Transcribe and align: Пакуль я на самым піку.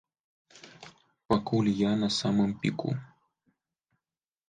Пакуль 1.33 1.71
я 1.89 1.93
на 2.03 2.09
самым 2.19 2.59
піку. 2.65 2.97